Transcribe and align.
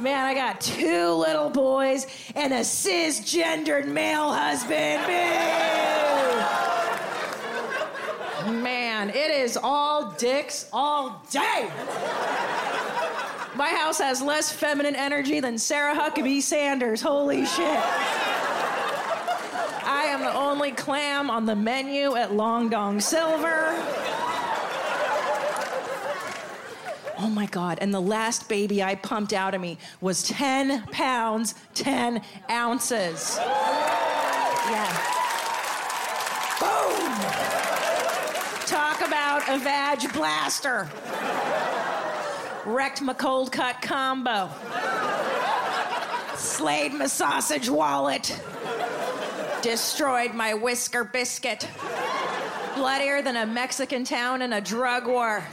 Man, 0.00 0.24
I 0.24 0.32
got 0.32 0.62
two 0.62 1.12
little 1.12 1.50
boys 1.50 2.06
and 2.34 2.54
a 2.54 2.60
cisgendered 2.60 3.86
male 3.86 4.32
husband. 4.32 5.02
Man, 8.62 9.10
it 9.10 9.30
is 9.30 9.58
all 9.62 10.12
dicks 10.12 10.70
all 10.72 11.22
day. 11.30 11.70
My 13.56 13.68
house 13.68 13.98
has 13.98 14.22
less 14.22 14.50
feminine 14.50 14.96
energy 14.96 15.38
than 15.38 15.58
Sarah 15.58 15.94
Huckabee 15.94 16.40
Sanders. 16.40 17.02
Holy 17.02 17.44
shit. 17.44 17.80
I 19.84 20.04
am 20.06 20.20
the 20.20 20.32
only 20.32 20.72
clam 20.72 21.28
on 21.28 21.44
the 21.44 21.56
menu 21.56 22.16
at 22.16 22.32
Long 22.32 22.70
Dong 22.70 23.00
Silver. 23.00 23.76
Oh 27.22 27.28
my 27.28 27.44
God. 27.46 27.78
And 27.82 27.92
the 27.92 28.00
last 28.00 28.48
baby 28.48 28.82
I 28.82 28.94
pumped 28.94 29.34
out 29.34 29.54
of 29.54 29.60
me 29.60 29.76
was 30.00 30.22
10 30.22 30.86
pounds, 30.86 31.54
10 31.74 32.22
ounces. 32.50 33.36
Yeah. 33.38 34.96
Boom. 36.58 37.12
Talk 38.64 39.06
about 39.06 39.42
a 39.50 39.58
vag 39.58 40.10
blaster. 40.14 40.88
Wrecked 42.64 43.02
my 43.02 43.12
cold 43.12 43.52
cut 43.52 43.82
combo. 43.82 44.48
Slayed 46.36 46.94
my 46.94 47.06
sausage 47.06 47.68
wallet. 47.68 48.40
Destroyed 49.60 50.32
my 50.32 50.54
whisker 50.54 51.04
biscuit. 51.04 51.68
Bloodier 52.76 53.20
than 53.20 53.36
a 53.36 53.44
Mexican 53.44 54.04
town 54.04 54.40
in 54.40 54.54
a 54.54 54.60
drug 54.62 55.06
war. 55.06 55.44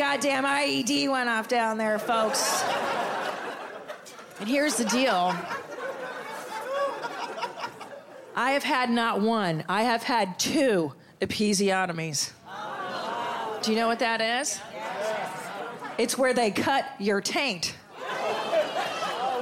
Goddamn 0.00 0.44
IED 0.44 1.10
went 1.10 1.28
off 1.28 1.46
down 1.46 1.76
there, 1.76 1.98
folks. 1.98 2.64
And 4.40 4.48
here's 4.48 4.76
the 4.76 4.86
deal 4.86 5.36
I 8.34 8.52
have 8.52 8.62
had 8.62 8.88
not 8.88 9.20
one, 9.20 9.62
I 9.68 9.82
have 9.82 10.02
had 10.02 10.38
two 10.38 10.94
episiotomies. 11.20 12.30
Do 13.60 13.72
you 13.72 13.76
know 13.76 13.88
what 13.88 13.98
that 13.98 14.22
is? 14.22 14.58
It's 15.98 16.16
where 16.16 16.32
they 16.32 16.50
cut 16.50 16.86
your 16.98 17.20
taint. 17.20 17.76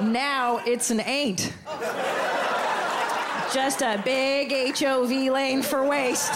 Now 0.01 0.59
it's 0.65 0.91
an 0.91 0.99
ain't. 0.99 1.53
Just 3.53 3.81
a 3.81 4.01
big 4.03 4.77
HOV 4.77 5.09
lane 5.09 5.61
for 5.61 5.87
waste. 5.87 6.33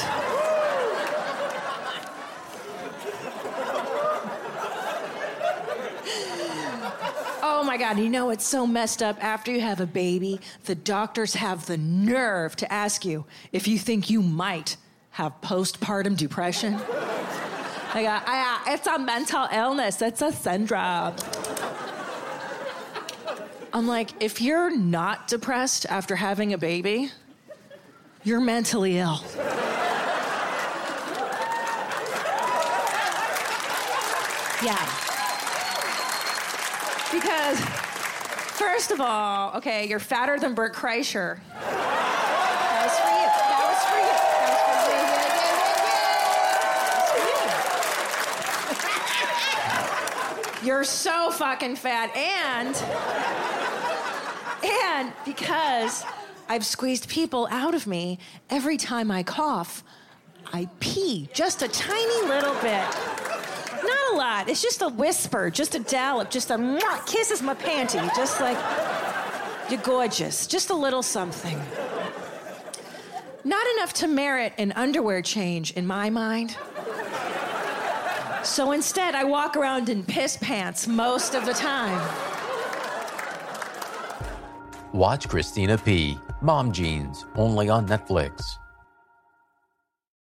Oh 7.45 7.62
my 7.73 7.77
God, 7.77 7.97
you 7.97 8.07
know 8.07 8.29
it's 8.29 8.45
so 8.45 8.67
messed 8.67 9.01
up. 9.01 9.17
After 9.23 9.51
you 9.51 9.59
have 9.61 9.79
a 9.79 9.87
baby, 9.87 10.39
the 10.65 10.75
doctors 10.75 11.33
have 11.33 11.65
the 11.65 11.75
nerve 11.75 12.55
to 12.57 12.71
ask 12.71 13.03
you 13.03 13.25
if 13.51 13.67
you 13.67 13.79
think 13.79 14.11
you 14.11 14.21
might 14.21 14.77
have 15.09 15.33
postpartum 15.41 16.15
depression. 16.15 16.79
Like, 17.95 18.07
I, 18.07 18.73
it's 18.73 18.87
a 18.87 18.97
mental 18.97 19.47
illness, 19.53 20.01
it's 20.01 20.23
a 20.23 20.31
syndrome. 20.31 21.13
I'm 23.71 23.85
like, 23.85 24.09
if 24.19 24.41
you're 24.41 24.75
not 24.75 25.27
depressed 25.27 25.85
after 25.87 26.15
having 26.15 26.53
a 26.53 26.57
baby, 26.57 27.11
you're 28.23 28.41
mentally 28.41 28.97
ill. 28.97 29.23
Yeah. 34.63 35.12
Because, 37.13 37.59
first 37.59 38.89
of 38.89 38.99
all, 38.99 39.55
okay, 39.57 39.87
you're 39.87 39.99
fatter 39.99 40.39
than 40.39 40.55
Bert 40.55 40.73
Kreischer. 40.73 41.39
That 41.61 42.83
was 42.83 42.97
for 42.99 43.07
you. 43.07 43.27
That 43.51 43.63
was 43.69 43.83
for 43.85 43.99
you. 43.99 44.15
That 44.41 44.57
was 44.67 44.81
for 44.83 44.97
you. 44.97 45.05
Yeah, 45.05 45.47
yeah, 45.47 45.69
yeah, 50.57 50.59
yeah. 50.59 50.65
You're 50.65 50.83
so 50.85 51.29
fucking 51.31 51.75
fat. 51.75 52.09
And, 52.15 52.75
and 54.65 55.13
because 55.23 56.03
I've 56.49 56.65
squeezed 56.65 57.09
people 57.09 57.47
out 57.51 57.75
of 57.75 57.85
me, 57.85 58.17
every 58.49 58.77
time 58.77 59.11
I 59.11 59.21
cough, 59.21 59.83
I 60.51 60.67
pee 60.79 61.29
just 61.31 61.61
a 61.61 61.67
tiny 61.67 62.27
little 62.27 62.55
bit. 62.55 62.87
It's 64.47 64.61
just 64.61 64.81
a 64.81 64.89
whisper, 64.89 65.49
just 65.49 65.75
a 65.75 65.79
dollop, 65.79 66.29
just 66.29 66.51
a 66.51 66.55
mwah, 66.55 67.05
kisses 67.05 67.41
my 67.41 67.55
panty, 67.55 68.03
just 68.15 68.41
like 68.41 68.57
you're 69.69 69.81
gorgeous. 69.81 70.45
Just 70.45 70.69
a 70.69 70.75
little 70.75 71.01
something. 71.01 71.59
Not 73.43 73.65
enough 73.75 73.93
to 73.95 74.07
merit 74.07 74.53
an 74.57 74.71
underwear 74.73 75.21
change 75.21 75.71
in 75.71 75.87
my 75.87 76.09
mind. 76.09 76.57
So 78.43 78.73
instead, 78.73 79.15
I 79.15 79.23
walk 79.23 79.55
around 79.55 79.89
in 79.89 80.03
piss 80.03 80.37
pants 80.37 80.87
most 80.87 81.33
of 81.33 81.45
the 81.45 81.53
time. 81.53 81.99
Watch 84.91 85.27
Christina 85.27 85.77
P. 85.77 86.19
Mom 86.41 86.71
Genes, 86.71 87.25
only 87.35 87.69
on 87.69 87.87
Netflix. 87.87 88.57